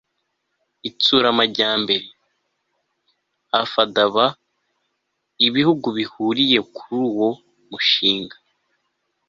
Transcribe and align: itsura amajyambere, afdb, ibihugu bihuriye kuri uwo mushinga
itsura 0.89 1.27
amajyambere, 1.33 2.07
afdb, 3.61 4.15
ibihugu 5.47 5.87
bihuriye 5.97 6.59
kuri 6.75 6.97
uwo 7.09 7.29
mushinga 7.69 8.37